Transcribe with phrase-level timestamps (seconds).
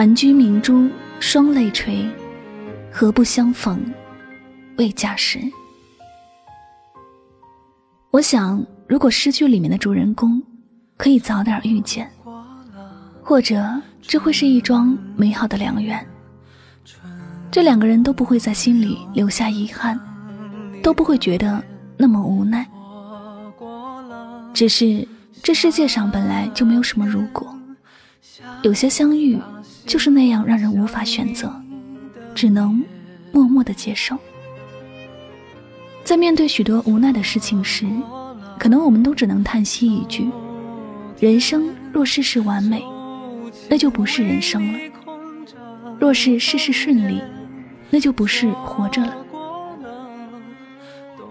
[0.00, 2.08] 还居明珠双泪垂，
[2.90, 3.78] 何不相逢
[4.78, 5.38] 未嫁时？
[8.10, 10.42] 我想，如果诗句里面的主人公
[10.96, 12.10] 可以早点遇见，
[13.22, 13.62] 或者
[14.00, 16.02] 这会是一桩美好的良缘。
[17.50, 20.00] 这两个人都不会在心里留下遗憾，
[20.82, 21.62] 都不会觉得
[21.98, 22.66] 那么无奈。
[24.54, 25.06] 只是
[25.42, 27.54] 这世界上本来就没有什么如果，
[28.62, 29.38] 有些相遇。
[29.86, 31.52] 就是那样让人无法选择，
[32.32, 32.84] 只能
[33.32, 34.16] 默默的接受。
[36.04, 37.86] 在面对许多无奈的事情时，
[38.56, 40.30] 可能我们都只能叹息一句：
[41.18, 42.84] 人生若事事完美，
[43.68, 44.78] 那就不是人生了；
[45.98, 47.20] 若是事事顺利，
[47.88, 49.16] 那就不是活着了。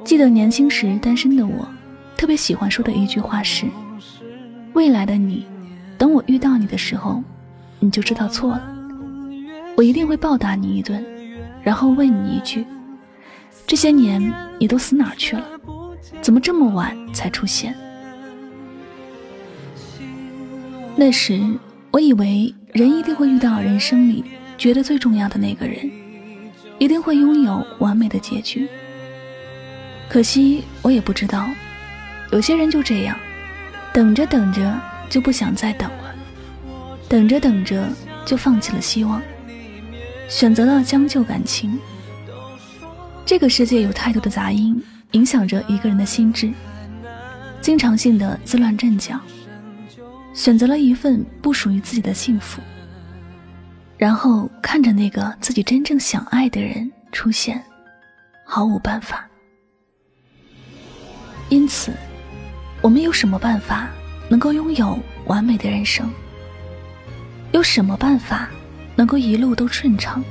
[0.03, 1.65] 记得年轻时单身的我，
[2.17, 3.67] 特别喜欢说的一句话是：
[4.73, 5.45] 未来的你，
[5.99, 7.23] 等我遇到你的时候。
[7.81, 8.61] 你就知道错了，
[9.77, 11.01] 我一定会报答你一顿，
[11.63, 12.65] 然后问你一句：
[13.65, 14.21] 这些年
[14.59, 15.45] 你都死哪去了？
[16.21, 17.73] 怎么这么晚才出现？
[20.97, 21.41] 那时
[21.89, 24.25] 我以为人一定会遇到人生里
[24.57, 25.89] 觉得最重要的那个人，
[26.79, 28.67] 一定会拥有完美的结局。
[30.09, 31.47] 可惜我也不知道，
[32.33, 33.15] 有些人就这样，
[33.93, 34.77] 等着等着
[35.09, 36.15] 就不想再等了。
[37.07, 37.89] 等着等着，
[38.25, 39.21] 就放弃了希望，
[40.29, 41.79] 选择了将就感情。
[43.25, 44.81] 这个世界有太多的杂音，
[45.11, 46.51] 影响着一个人的心智，
[47.61, 49.19] 经常性的自乱阵脚，
[50.33, 52.61] 选择了一份不属于自己的幸福，
[53.97, 57.63] 然后看着那个自己真正想爱的人出现，
[58.45, 59.27] 毫无办法。
[61.49, 61.91] 因此，
[62.81, 63.89] 我们有什么办法
[64.29, 66.09] 能够拥有完美的人生？
[67.51, 68.47] 有什么办法
[68.95, 70.23] 能够一路都顺畅？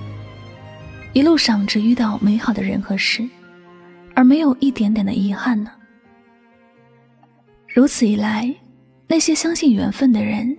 [1.13, 3.29] 一路上只遇到美好的人和事，
[4.15, 5.73] 而没有一点点的遗憾呢？
[7.67, 8.55] 如此一来，
[9.07, 10.57] 那些相信缘分的人，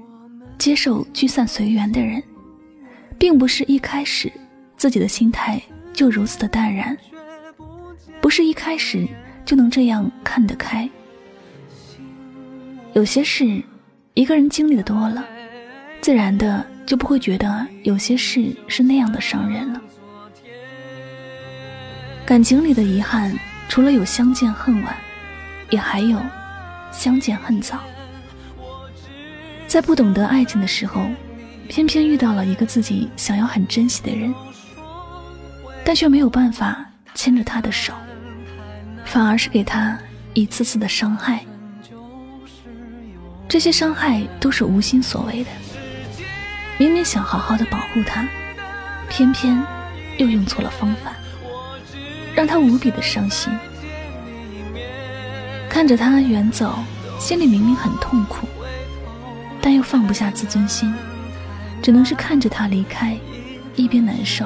[0.57, 2.21] 接受聚散随缘的人，
[3.17, 4.31] 并不是一开始
[4.75, 5.61] 自己的心态
[5.93, 6.97] 就如此的淡然，
[8.19, 9.07] 不是一开始
[9.45, 10.89] 就能这样看得开。
[12.99, 13.63] 有些事，
[14.13, 15.25] 一个人经历的多了。
[16.01, 19.81] 自然的就不会觉得有些事是那样的伤人了。
[22.25, 23.33] 感情里的遗憾，
[23.69, 24.93] 除了有相见恨晚，
[25.69, 26.19] 也还有
[26.91, 27.79] 相见恨早。
[29.65, 31.09] 在不懂得爱情的时候，
[31.69, 34.35] 偏偏遇到了一个自己想要很珍惜的人，
[35.85, 37.93] 但却没有办法牵着他的手，
[39.05, 39.97] 反而是给他
[40.33, 41.45] 一次次的伤害。
[43.49, 45.49] 这些伤害都是无心所为的。
[46.77, 48.25] 明明想好好的保护他，
[49.09, 49.61] 偏偏
[50.17, 51.13] 又用错了方法，
[52.35, 53.51] 让他无比的伤心。
[55.67, 56.77] 看着他远走，
[57.19, 58.47] 心里明明很痛苦，
[59.59, 60.93] 但又放不下自尊心，
[61.81, 63.17] 只能是看着他离开，
[63.75, 64.45] 一边难受，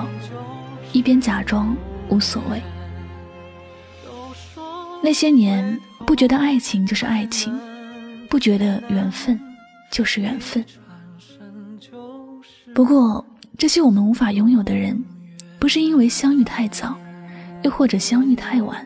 [0.93, 1.75] 一边假装
[2.07, 2.61] 无所谓。
[5.03, 7.59] 那些年，不觉得爱情就是爱情，
[8.33, 9.39] 不觉得缘分
[9.91, 10.65] 就是缘分。
[12.73, 13.23] 不过，
[13.59, 14.99] 这些我们无法拥有的人，
[15.59, 16.97] 不是因为相遇太早，
[17.61, 18.83] 又或者相遇太晚，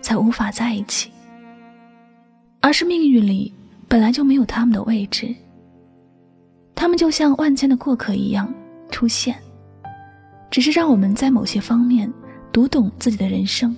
[0.00, 1.10] 才无法在一起，
[2.60, 3.52] 而是命运里
[3.88, 5.34] 本来就没有他们的位置。
[6.74, 8.50] 他们就像万千的过客一样
[8.90, 9.36] 出现，
[10.50, 12.10] 只是让我们在某些方面
[12.50, 13.76] 读懂自己的人生，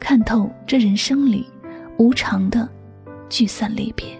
[0.00, 1.44] 看透这人生里
[1.98, 2.66] 无常的
[3.28, 4.17] 聚散离别。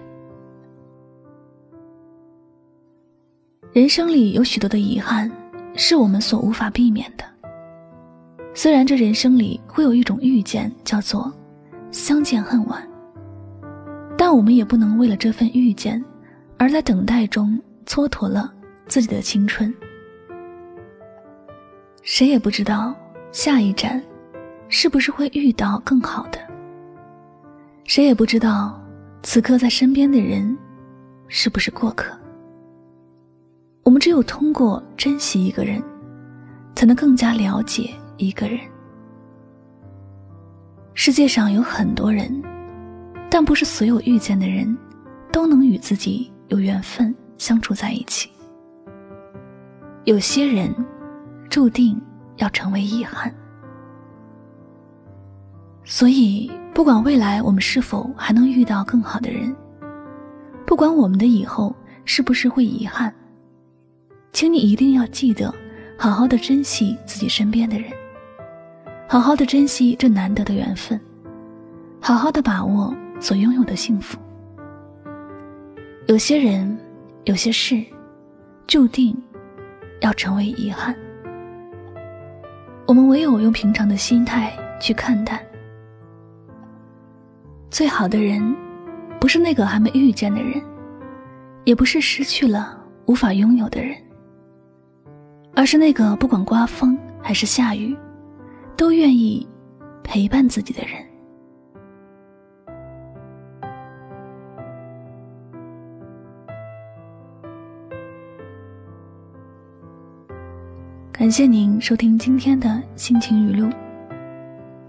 [3.72, 5.30] 人生里有许多的遗憾，
[5.74, 7.24] 是我们所无法避免的。
[8.54, 11.30] 虽然这人生里会有一种遇见叫做
[11.90, 12.82] 相见恨晚，
[14.16, 16.02] 但我们也不能为了这份遇见，
[16.56, 18.50] 而在等待中蹉跎了
[18.86, 19.72] 自己的青春。
[22.02, 22.94] 谁也不知道
[23.32, 24.02] 下一站
[24.68, 26.38] 是不是会遇到更好的，
[27.84, 28.82] 谁也不知道
[29.22, 30.56] 此刻在身边的人
[31.28, 32.17] 是不是过客。
[33.88, 35.82] 我们只有通过珍惜一个人，
[36.74, 37.90] 才能更加了解。
[38.18, 38.60] 一个人，
[40.92, 42.30] 世界上有很多人，
[43.30, 44.76] 但不是所有遇见的人，
[45.32, 48.28] 都能与自己有缘分相处在一起。
[50.04, 50.70] 有些人，
[51.48, 51.98] 注定
[52.36, 53.34] 要成为遗憾。
[55.82, 59.56] 所以，不管未来我们是否还能遇到更好的人，
[60.66, 61.74] 不管我们的以后
[62.04, 63.14] 是不是会遗憾，
[64.32, 65.52] 请你一定要记得，
[65.96, 67.90] 好好的珍惜自己身边的人。
[69.08, 71.00] 好好的珍惜这难得的缘分，
[72.00, 74.18] 好好的把握所拥有的幸福。
[76.06, 76.78] 有些人，
[77.24, 77.82] 有些事，
[78.66, 79.16] 注定
[80.00, 80.94] 要成为遗憾。
[82.86, 85.44] 我们唯有用平常的心态去看待。
[87.70, 88.54] 最好的人，
[89.20, 90.62] 不是那个还没遇见的人，
[91.64, 93.94] 也不是失去了无法拥有的人，
[95.58, 97.96] 而是那个不管刮风还是下雨。
[98.76, 99.44] 都愿意
[100.04, 101.04] 陪伴自己的人。
[111.10, 113.68] 感谢您收听今天的心情语录。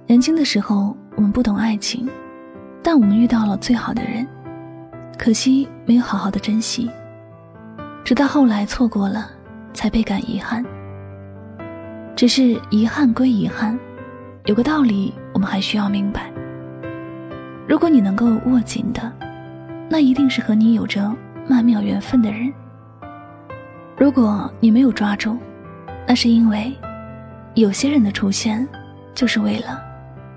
[0.05, 2.07] 年轻的时候，我们不懂爱情，
[2.83, 4.27] 但我们遇到了最好的人，
[5.17, 6.87] 可惜没有好好的珍惜，
[8.03, 9.31] 直到后来错过了，
[9.73, 10.63] 才倍感遗憾。
[12.15, 13.77] 只是遗憾归遗憾，
[14.45, 16.29] 有个道理我们还需要明白：
[17.67, 19.11] 如果你能够握紧的，
[19.89, 21.15] 那一定是和你有着
[21.47, 22.51] 曼妙缘分的人；
[23.97, 25.37] 如果你没有抓住，
[26.05, 26.75] 那是因为
[27.53, 28.67] 有些人的出现，
[29.15, 29.81] 就是为了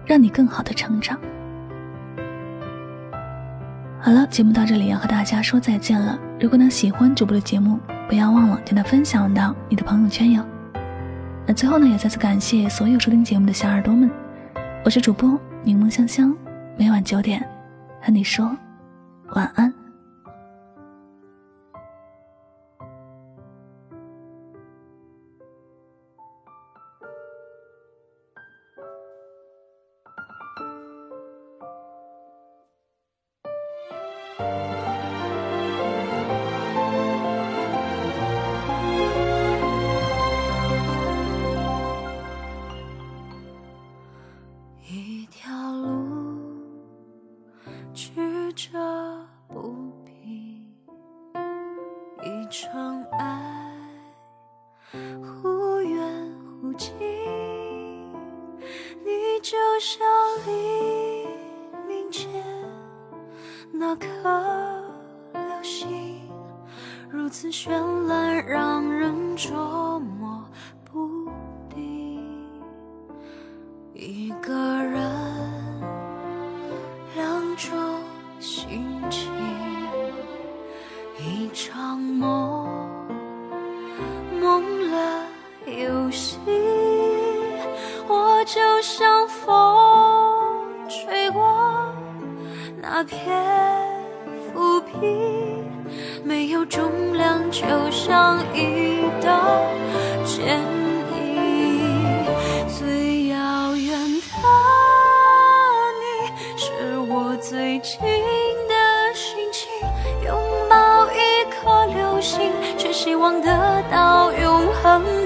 [0.06, 1.18] 让你更好的成长。
[4.00, 6.18] 好了，节目到这里要和大家说再见了。
[6.40, 7.78] 如果能喜欢主播的节目，
[8.12, 10.44] 不要忘了将它分享到你的朋友圈哟。
[11.46, 14.10] 那最后呢，也再次感谢所有收听节目的小耳朵们，
[14.84, 16.36] 我是主播柠檬香香，
[16.76, 17.42] 每晚九点
[18.02, 18.54] 和你说
[19.28, 19.81] 晚安。
[48.54, 48.78] 着
[49.48, 50.66] 不平，
[52.22, 53.72] 一场爱
[55.22, 56.92] 忽远忽近，
[59.04, 60.06] 你就像
[60.46, 61.26] 黎
[61.88, 62.30] 明前
[63.72, 64.06] 那颗
[65.32, 66.20] 流星，
[67.08, 67.70] 如此绚
[68.06, 70.31] 烂，让人捉摸。
[92.94, 93.18] 那片
[94.52, 95.64] 浮萍，
[96.22, 99.64] 没有重量，就像一道
[100.26, 100.58] 剪
[101.16, 102.26] 影。
[102.68, 104.26] 最遥远的
[106.02, 106.04] 你，
[106.58, 107.98] 是我最近
[108.68, 109.70] 的心情。
[110.26, 112.92] 拥抱一颗流星，却。
[112.92, 115.21] 希望得到永恒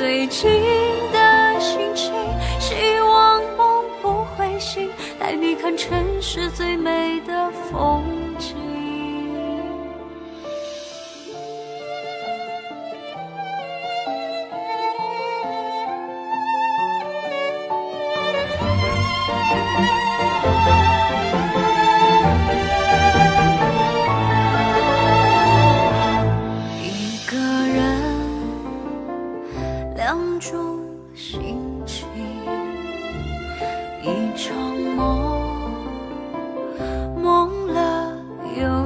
[0.00, 1.09] 最近。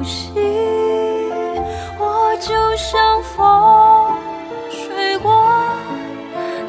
[0.04, 0.30] 息
[1.98, 4.14] 我就像风
[4.70, 5.32] 吹过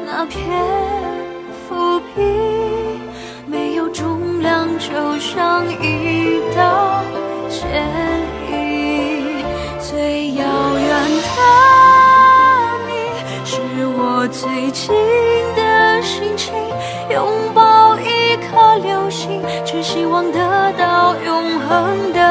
[0.06, 0.40] 那片
[1.68, 3.00] 浮萍
[3.46, 7.02] 没有重量就像一道
[7.48, 7.68] 剪
[8.50, 9.44] 影。
[9.78, 10.44] 最遥
[10.78, 10.88] 远
[11.36, 11.40] 的
[12.88, 12.92] 你
[13.44, 14.94] 是我最近
[15.54, 16.52] 的心情
[17.10, 22.25] 拥抱一颗流星只希望得到永恒的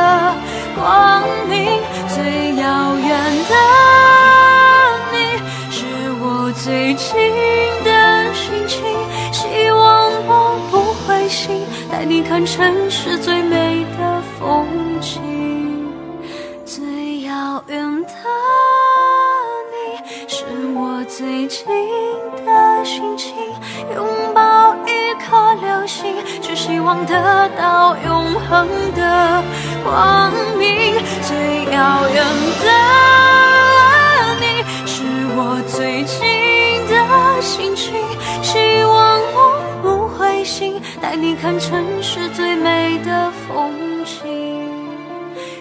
[2.66, 3.08] 遥远
[3.48, 3.56] 的
[5.12, 5.16] 你，
[5.70, 5.86] 是
[6.20, 7.14] 我最近
[7.84, 8.82] 的心情。
[9.32, 14.66] 希望我不灰心，带你看城市最美的风
[15.00, 15.22] 景。
[16.66, 18.10] 最遥远的
[19.70, 20.44] 你，是
[20.74, 21.68] 我最近
[22.44, 23.36] 的心情。
[23.94, 29.44] 拥抱一颗流星，只希望得到永恒的
[29.84, 30.34] 光。
[31.28, 32.24] 最遥远
[32.62, 32.68] 的
[34.40, 35.04] 你，是
[35.36, 36.22] 我最近
[36.88, 37.96] 的心情。
[38.44, 44.22] 希望我不灰心，带你看城市最美的风景。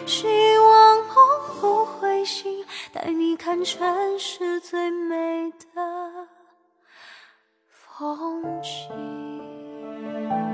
[0.05, 0.27] 希
[0.59, 1.05] 望我
[1.61, 5.81] 不灰心，带你看城市最美的
[7.97, 10.54] 风景。